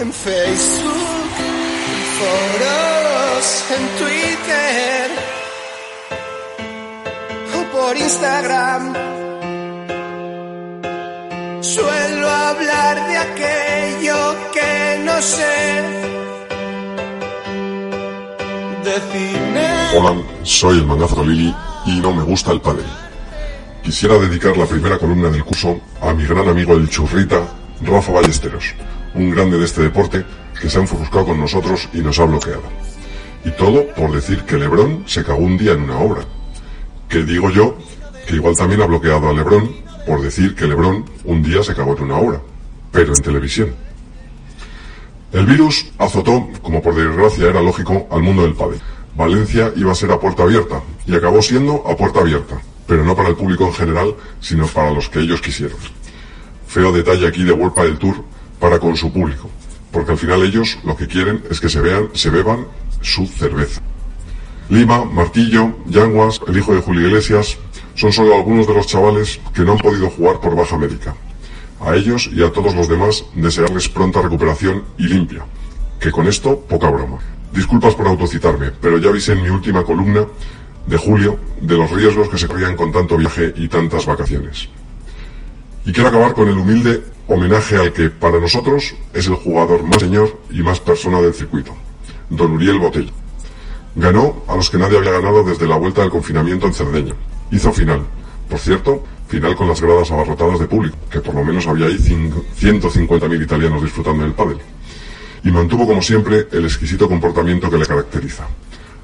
en 0.00 0.12
Facebook, 0.12 1.32
en 1.90 2.02
foros, 2.18 3.64
en 3.76 3.84
Twitter 3.98 5.10
o 7.56 7.72
por 7.72 7.96
Instagram. 7.96 8.94
Suelo 11.60 12.28
hablar 12.28 13.08
de 13.08 13.16
aquello 13.16 14.36
que 14.52 15.02
no 15.04 15.20
sé. 15.20 15.98
De. 18.84 19.98
Hola, 19.98 20.22
soy 20.44 20.78
el 20.78 20.86
mangazo 20.86 21.24
Lili 21.24 21.54
y 21.86 22.00
no 22.00 22.12
me 22.12 22.22
gusta 22.22 22.52
el 22.52 22.60
padre. 22.60 22.84
Quisiera 23.82 24.16
dedicar 24.18 24.56
la 24.56 24.66
primera 24.66 24.98
columna 24.98 25.28
del 25.28 25.44
curso 25.44 25.80
a 26.00 26.12
mi 26.14 26.24
gran 26.24 26.48
amigo 26.48 26.74
el 26.74 26.88
churrita, 26.88 27.40
Rafa 27.82 28.12
Ballesteros, 28.12 28.74
un 29.14 29.30
grande 29.30 29.58
de 29.58 29.64
este 29.64 29.82
deporte 29.82 30.24
que 30.60 30.68
se 30.68 30.78
ha 30.78 30.82
enfuruscado 30.82 31.26
con 31.26 31.40
nosotros 31.40 31.88
y 31.92 31.98
nos 31.98 32.18
ha 32.18 32.24
bloqueado. 32.24 32.62
Y 33.44 33.50
todo 33.52 33.86
por 33.94 34.12
decir 34.12 34.42
que 34.44 34.56
Lebrón 34.56 35.04
se 35.06 35.24
cagó 35.24 35.38
un 35.38 35.56
día 35.56 35.72
en 35.72 35.82
una 35.82 35.98
obra. 35.98 36.22
Que 37.08 37.22
digo 37.24 37.50
yo 37.50 37.76
que 38.26 38.34
igual 38.34 38.56
también 38.56 38.82
ha 38.82 38.86
bloqueado 38.86 39.28
a 39.28 39.32
Lebrón 39.32 39.70
por 40.06 40.20
decir 40.20 40.54
que 40.54 40.66
Lebrón 40.66 41.04
un 41.24 41.42
día 41.42 41.62
se 41.62 41.74
cagó 41.74 41.96
en 41.96 42.04
una 42.04 42.16
obra, 42.16 42.40
pero 42.90 43.14
en 43.14 43.22
televisión. 43.22 43.74
El 45.32 45.44
virus 45.44 45.86
azotó, 45.98 46.48
como 46.62 46.82
por 46.82 46.94
desgracia 46.94 47.48
era 47.48 47.60
lógico, 47.60 48.08
al 48.10 48.22
mundo 48.22 48.42
del 48.42 48.54
pádel. 48.54 48.80
Valencia 49.14 49.72
iba 49.76 49.92
a 49.92 49.94
ser 49.94 50.10
a 50.10 50.18
puerta 50.18 50.44
abierta 50.44 50.80
y 51.06 51.14
acabó 51.14 51.42
siendo 51.42 51.84
a 51.86 51.96
puerta 51.96 52.20
abierta, 52.20 52.60
pero 52.86 53.04
no 53.04 53.14
para 53.14 53.28
el 53.28 53.36
público 53.36 53.66
en 53.66 53.74
general, 53.74 54.14
sino 54.40 54.66
para 54.66 54.90
los 54.90 55.08
que 55.08 55.20
ellos 55.20 55.42
quisieron. 55.42 55.78
Feo 56.66 56.92
detalle 56.92 57.26
aquí 57.26 57.44
de 57.44 57.52
World 57.52 57.74
del 57.76 57.98
Tour 57.98 58.24
para 58.58 58.78
con 58.78 58.96
su 58.96 59.12
público, 59.12 59.50
porque 59.92 60.12
al 60.12 60.18
final 60.18 60.42
ellos 60.42 60.78
lo 60.84 60.96
que 60.96 61.06
quieren 61.06 61.42
es 61.50 61.60
que 61.60 61.68
se 61.68 61.80
vean, 61.80 62.08
se 62.14 62.30
beban 62.30 62.66
su 63.00 63.26
cerveza. 63.26 63.80
Lima, 64.68 65.04
Martillo, 65.04 65.76
Yanguas, 65.86 66.40
el 66.46 66.58
hijo 66.58 66.74
de 66.74 66.82
Julio 66.82 67.08
Iglesias, 67.08 67.56
son 67.94 68.12
solo 68.12 68.34
algunos 68.34 68.66
de 68.66 68.74
los 68.74 68.86
chavales 68.86 69.40
que 69.54 69.62
no 69.62 69.72
han 69.72 69.78
podido 69.78 70.10
jugar 70.10 70.40
por 70.40 70.54
baja 70.54 70.76
médica. 70.76 71.14
A 71.80 71.94
ellos 71.94 72.28
y 72.32 72.42
a 72.42 72.52
todos 72.52 72.74
los 72.74 72.88
demás 72.88 73.24
desearles 73.34 73.88
pronta 73.88 74.20
recuperación 74.20 74.84
y 74.98 75.04
limpia, 75.04 75.44
que 75.98 76.10
con 76.10 76.26
esto 76.26 76.60
poca 76.60 76.90
broma. 76.90 77.18
Disculpas 77.52 77.94
por 77.94 78.06
autocitarme, 78.06 78.72
pero 78.80 78.98
ya 78.98 79.08
avisé 79.08 79.32
en 79.32 79.42
mi 79.42 79.48
última 79.48 79.84
columna 79.84 80.26
de 80.86 80.96
julio 80.96 81.38
de 81.60 81.76
los 81.76 81.90
riesgos 81.90 82.28
que 82.28 82.38
se 82.38 82.46
corrían 82.46 82.76
con 82.76 82.92
tanto 82.92 83.16
viaje 83.16 83.52
y 83.56 83.68
tantas 83.68 84.06
vacaciones. 84.06 84.68
Y 85.84 85.92
quiero 85.92 86.08
acabar 86.08 86.34
con 86.34 86.48
el 86.48 86.58
humilde 86.58 87.02
homenaje 87.28 87.76
al 87.76 87.92
que 87.92 88.08
para 88.08 88.40
nosotros 88.40 88.94
es 89.12 89.26
el 89.26 89.34
jugador 89.34 89.82
más 89.82 90.00
señor 90.00 90.40
y 90.50 90.62
más 90.62 90.80
persona 90.80 91.20
del 91.20 91.34
circuito, 91.34 91.76
don 92.30 92.52
Uriel 92.52 92.78
Botell. 92.78 93.12
Ganó 93.94 94.42
a 94.48 94.56
los 94.56 94.70
que 94.70 94.78
nadie 94.78 94.96
había 94.96 95.12
ganado 95.12 95.44
desde 95.44 95.66
la 95.66 95.76
vuelta 95.76 96.00
del 96.00 96.10
confinamiento 96.10 96.66
en 96.66 96.74
Cerdeña. 96.74 97.14
Hizo 97.50 97.72
final. 97.72 98.00
Por 98.48 98.58
cierto, 98.58 99.04
final 99.28 99.56
con 99.56 99.68
las 99.68 99.80
gradas 99.80 100.10
abarrotadas 100.10 100.58
de 100.58 100.66
público, 100.66 100.96
que 101.10 101.20
por 101.20 101.34
lo 101.34 101.44
menos 101.44 101.66
había 101.66 101.86
ahí 101.86 101.96
150.000 101.96 103.42
italianos 103.42 103.82
disfrutando 103.82 104.22
del 104.22 104.32
pádel. 104.32 104.58
Y 105.44 105.50
mantuvo 105.50 105.86
como 105.86 106.00
siempre 106.00 106.48
el 106.50 106.64
exquisito 106.64 107.08
comportamiento 107.08 107.70
que 107.70 107.76
le 107.76 107.86
caracteriza. 107.86 108.46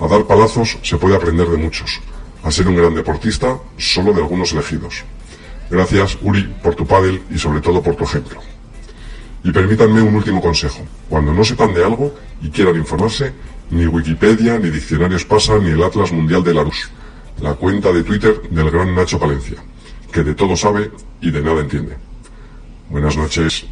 A 0.00 0.08
dar 0.08 0.24
palazos 0.24 0.78
se 0.82 0.96
puede 0.96 1.14
aprender 1.14 1.48
de 1.48 1.56
muchos. 1.56 2.00
A 2.42 2.50
ser 2.50 2.66
un 2.66 2.76
gran 2.76 2.94
deportista, 2.94 3.58
solo 3.76 4.12
de 4.12 4.22
algunos 4.22 4.52
elegidos. 4.52 5.04
Gracias, 5.70 6.18
Uri, 6.22 6.42
por 6.62 6.74
tu 6.74 6.86
pádel 6.86 7.22
y 7.30 7.38
sobre 7.38 7.60
todo 7.60 7.82
por 7.82 7.94
tu 7.94 8.04
ejemplo. 8.04 8.40
Y 9.44 9.52
permítanme 9.52 10.02
un 10.02 10.14
último 10.14 10.40
consejo. 10.40 10.80
Cuando 11.08 11.32
no 11.32 11.44
sepan 11.44 11.74
de 11.74 11.84
algo 11.84 12.14
y 12.42 12.50
quieran 12.50 12.76
informarse, 12.76 13.32
ni 13.70 13.86
Wikipedia, 13.86 14.58
ni 14.58 14.70
Diccionarios 14.70 15.24
Pasa, 15.24 15.58
ni 15.58 15.70
el 15.70 15.82
Atlas 15.82 16.12
Mundial 16.12 16.42
de 16.42 16.54
Larus, 16.54 16.90
la 17.40 17.54
cuenta 17.54 17.92
de 17.92 18.02
Twitter 18.02 18.42
del 18.50 18.70
gran 18.70 18.94
Nacho 18.94 19.18
Palencia, 19.18 19.58
que 20.10 20.24
de 20.24 20.34
todo 20.34 20.56
sabe 20.56 20.90
y 21.20 21.30
de 21.30 21.42
nada 21.42 21.60
entiende. 21.60 21.96
Buenas 22.88 23.16
noches. 23.16 23.66